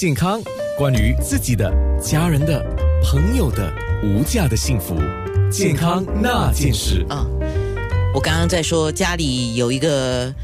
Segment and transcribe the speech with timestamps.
[0.00, 0.40] 健康，
[0.78, 2.64] 关于自己的、家人的、
[3.04, 3.70] 朋友的
[4.02, 4.96] 无价的幸福，
[5.52, 7.26] 健康那件事啊。
[8.14, 10.34] 我刚刚在说家里有一个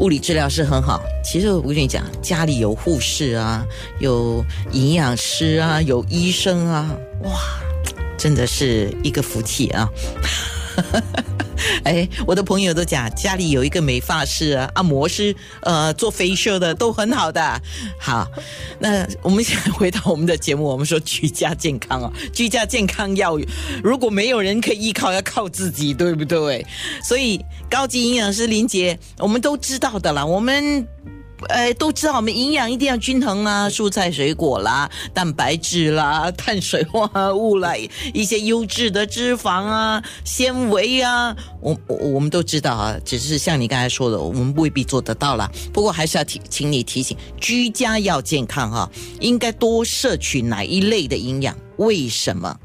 [0.00, 3.64] 物理治疗师很好，其实我跟你讲，家里有护士啊，
[4.00, 7.40] 有营养师啊，有医生啊，哇，
[8.18, 9.88] 真的是一个福气啊。
[11.84, 17.62] 哎，我的朋友都讲家里有一个美发师啊，按摩师，呃，做飞秀的都很好的。
[17.98, 18.28] 好，
[18.78, 23.38] 那我们现在回到我们的节目，我们说居家健康啊，居家健康要
[23.82, 26.64] 如果没有人可以依靠，要靠自己，对不对？
[27.02, 30.86] 所以高级营养师林杰，我们都知道的啦，我们。
[31.48, 37.72] 呃，都知道我们营养一定要均衡啊，蔬菜水果啦，蛋白质啦， 碳水化合物啦，
[38.14, 45.50] 一些优质的脂肪啊，纤维啊，我我我们都知道啊，只是像你刚才说的，我们未必做得到啦。
[45.72, 51.56] 不过还是要提，请你提醒，居家要健康哈，应该多摄取哪一类的营养？
[51.76, 52.58] 为什么？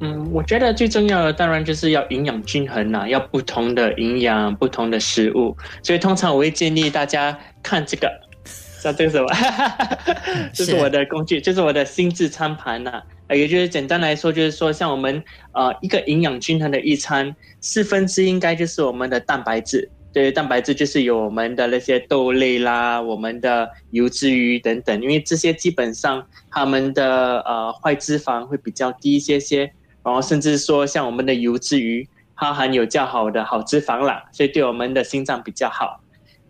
[0.00, 5.56] 嗯，我觉得最重要的当然就是要营养均衡啦，要不同的营养，不同的食物。
[5.82, 8.06] 所以通常我会建议大家看这个，
[8.92, 9.28] 知道这个什么？
[10.54, 13.02] 这是我的工具，这是我的心智餐盘呐。
[13.30, 19.90] 也就是简单来说，就是说像我们呃一个营养均衡的一餐，四分之应该就是我们的蛋白质。
[20.12, 29.70] 对，蛋白质就是有我们的那些豆类啦，我们的油脂鱼等等，因为这些基本上它们的呃坏脂肪会比较低一些些。
[30.02, 36.00] 然后甚至说，像我们的油脂鱼，它含有较好的好脂肪啦，所以对我们的心脏比较好。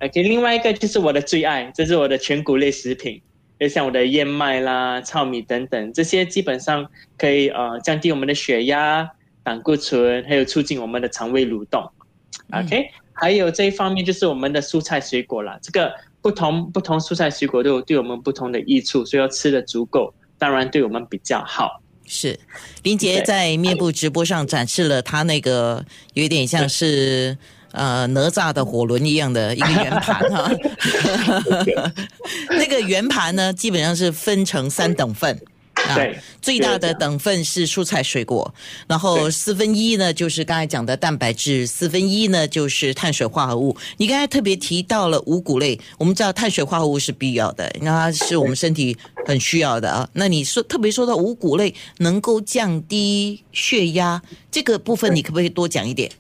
[0.00, 3.20] OK，另外一个就是我的最爱，这是我的全谷类食品，
[3.58, 9.11] 就像我的燕麦啦、糙米等等，这些基本上可以呃降低我们的血压、
[9.42, 11.83] 胆固醇，还有促进我们的肠胃蠕动。
[12.53, 21.81] OK，还有这一方面就是我们的蔬菜水果啦，这个不同不同蔬菜水果都有对我们不同的益处，所以要吃的足够，当然对我们比较好。
[22.05, 22.38] 是
[22.84, 27.37] 林杰在面部直播上展示了他那个有点像是
[27.76, 30.50] 呃哪吒的火轮一样的一个圆盘哈，
[32.50, 35.41] 那个圆盘呢基本上是分成三等份。
[35.94, 38.53] 对，最大的等份是蔬菜水果，
[38.88, 43.76] 然后四分一呢就是刚才讲的蛋白质，四分一呢就是碳水化合物。
[43.98, 50.09] 你刚才特别提到了五谷类，我们知道碳水化合物是必要的，那它是我们身体很需要的啊。
[50.15, 54.20] 那你说特别说到五谷类能够降低血压
[54.50, 56.10] 这个部分，你可不可以多讲一点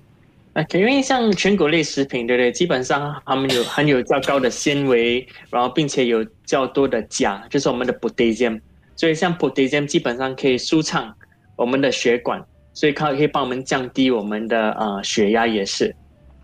[0.56, 2.50] ？OK，因为像全谷类食品，对不对？
[2.50, 8.58] 基本上它们有含有较高的纤维，然后并且有较多的钾，就是我们的 potassium。
[8.96, 11.14] 所以像 potassium 基本上可以舒畅
[11.54, 15.94] 我们的血管，所以它可以帮我们降低我们的呃血压也是。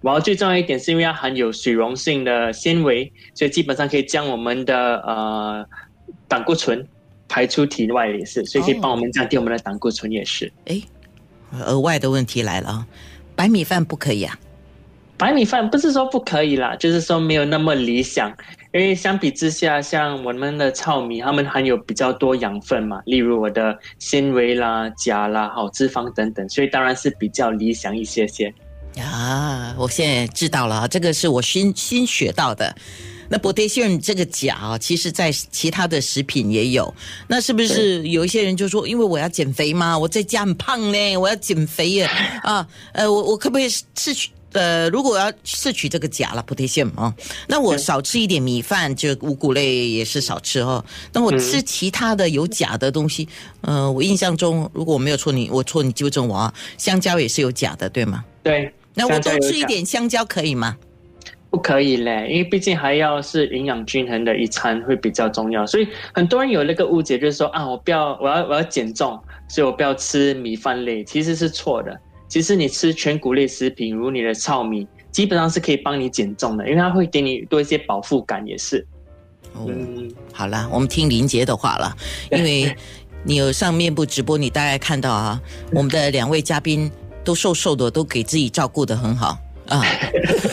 [0.03, 5.65] 然后最重要一点是因为它含有水溶性的纤维，所以基本上可以将我们的呃
[6.29, 6.87] 胆固醇
[7.29, 10.53] 排出体外也是，所以可以帮我们降低我们的胆固醇也是。
[10.67, 10.83] 哎，
[11.65, 12.87] 额外的问题来了啊，
[13.35, 14.39] 白米饭不可以啊？
[15.19, 18.35] 白米饭不是说不可以啦，就是说没有那么理想。
[18.73, 28.53] 因为相比之下，像我们的糙米，它们含有比较多养分嘛，例如我的纤维啦、钾啦、好脂肪等等，所以当然是比较理想一些些。
[28.99, 32.75] 啊，我现在知道了，这个是我新新学到的。
[33.33, 36.95] 那 potassium 这个钾啊，其实在其他的食品也有。
[37.29, 42.05] 那是不是有一些人就说，因为我要减肥嘛，我在家很胖呢，我要减肥耶
[42.45, 42.69] 啊？
[42.93, 44.29] 呃，我我可不可以吃去？
[44.53, 47.15] 呃，如果要摄取这个钾了，potassium 啊，
[47.49, 50.85] 那我少吃一点米饭，就五谷类也是少吃哦。
[51.15, 53.27] 那我吃其他的有钾的东西，
[53.63, 56.53] 呃，我印象中，如果我没有错，你我错，你纠正我啊。
[56.77, 58.23] 香蕉也是有钾的，对吗？
[58.43, 58.71] 对。
[58.93, 60.77] 那我多吃一点香蕉可以吗？
[61.53, 65.67] 不可以嘞，因为毕竟还要是营养均衡的一餐会比较重要。
[65.67, 71.95] 所以很多人有那个误解，就是说啊，我不要，我要我要减重，所以我不要吃米饭类，其实是错的。
[72.27, 78.87] 其实你吃全谷类食品，如你的糙米，基本上是可以帮你减重的，因为它会给你多一些饱腹感，也是。
[79.55, 81.95] 嗯，好了，我们听林杰的话了，
[82.31, 82.75] 因为
[83.23, 85.39] 你有上面部直播，你大概看到啊，
[85.71, 86.91] 我们的两位嘉宾
[87.23, 89.37] 都瘦瘦的，都给自己照顾的很好
[89.69, 89.83] 啊，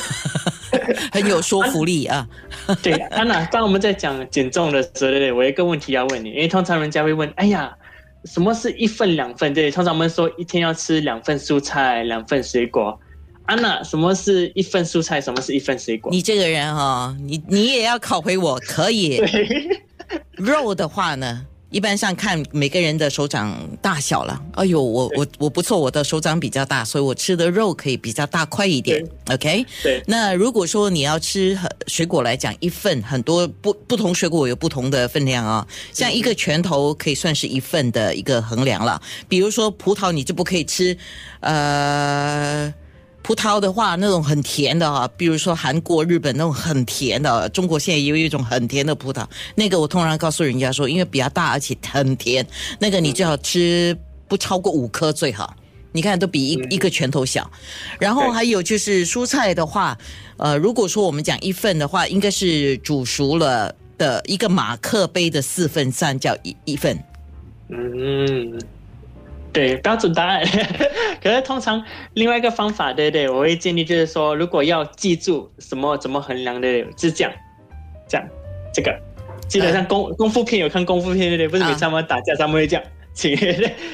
[1.12, 2.28] 很有说服力啊。
[2.82, 7.76] 对，安娜，当我们在讲减重的时候，对对，我有一个问题要问你，因为通常人家会问，哎呀。
[8.26, 9.54] 什么是一份两份？
[9.54, 13.00] 对，通常我们说一天要吃两份蔬菜，两份水果。
[13.46, 15.22] 安娜，什么是一份蔬菜？
[15.22, 16.12] 什么是一份水果？
[16.12, 19.22] 你这个人哈，你你也要考回我，可以。
[20.36, 24.42] 肉的话呢，一般上看每个人的手掌大小了。
[24.54, 29.06] 哎呦，我我我不错，我的手掌比较大，所以我吃的肉可以比较大块一点。
[29.32, 39.02] OK，对那如果说你要吃很水果来讲，一份很多不不同水果有不同的分量啊，像一个拳头可以算是一份的一个衡量了。
[39.28, 40.98] 比如说葡萄，你就不可以吃，
[41.42, 42.74] 呃。
[43.22, 49.26] 葡萄的话，那种很甜的哈，比如说韩国、日本那种很甜的，中国现在也有一种很甜的葡萄，
[49.56, 52.46] 那个我通常告诉人家说，因为比较大而且很甜，
[52.80, 53.96] 那个你最好吃
[54.28, 55.56] 不超过五颗最好。
[55.92, 57.50] 你看都比一一个拳头小。
[58.00, 59.98] 然后还有就是蔬菜的话，
[60.38, 66.96] 呃，如果说我们讲一份的话，应该是煮熟了的一个马克杯的四分三叫一一份。
[67.70, 68.62] 嗯，
[69.52, 70.44] 对，标准答案。
[71.22, 77.34] 可是通常另外一个方法，对对，我会建议就是说，如果要记住什么怎么衡量的，是这样，
[78.08, 78.28] 这样，
[78.74, 78.98] 这个，
[79.48, 81.48] 基本上功功夫片有看功夫片对不对？
[81.48, 83.36] 不是每次他们打架他们会这样， 请，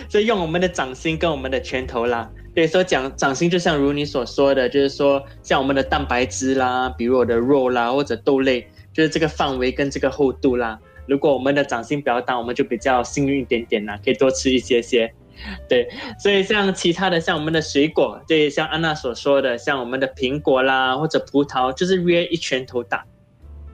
[0.10, 2.30] 所以用我们的掌心跟我们的拳头啦。
[2.54, 10.80] 对，说讲掌心就像如你所说的，就是说像我们的蛋白质啦，比如我的肉啦或者豆类，就是这个范围跟这个厚度啦。
[11.08, 15.12] 如果我们的掌心比较大，我们就比较幸运一点点啦，可以多吃一些些。
[15.70, 15.88] 对，
[16.20, 23.04] 所以像其他的，像我们的水果，对，像安娜所说的，像我们的苹果啦或者葡萄，就是约一拳头大。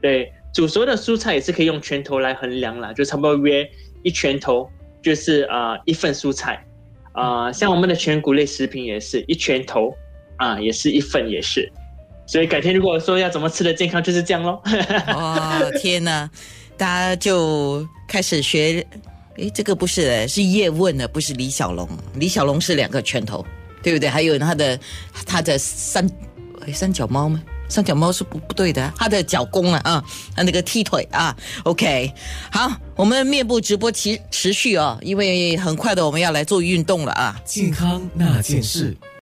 [0.02, 3.70] 对，煮熟的蔬菜也是可以用拳头来衡量啦，就差不多约
[4.04, 4.70] 一拳头，
[5.02, 6.66] 就是啊、一份蔬菜。
[7.14, 9.94] 啊、像我们的全谷类食品也是一拳头
[10.38, 11.72] 啊，也是一份也是。
[12.26, 14.62] 所以改天如果说要怎么吃的健康，就是这样咯。
[15.14, 16.30] 哦，天哪！
[16.78, 18.84] 大家就开始学，
[19.42, 21.90] 诶，这个不是，是叶问的，不是李小龙。
[22.14, 23.44] 李小龙是两个拳头，
[23.82, 24.08] 对不对？
[24.08, 24.80] 还有他的
[25.26, 26.08] 他的三
[26.68, 27.42] 诶三脚猫吗？
[27.68, 30.04] 三脚猫是不不对的，他的脚弓啊啊，
[30.36, 31.36] 他那个踢腿啊。
[31.64, 32.14] OK，
[32.52, 37.42] 好，我们面部直播持持续哦，因为很快的我们要来做运动了啊。
[37.44, 38.96] 健康那件事。